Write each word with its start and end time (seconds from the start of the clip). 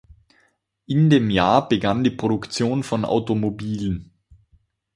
In 0.87 1.11
dem 1.11 1.29
Jahr 1.29 1.69
begann 1.69 2.03
die 2.03 2.09
Produktion 2.09 2.81
von 2.81 3.05
Automobilen. 3.05 4.11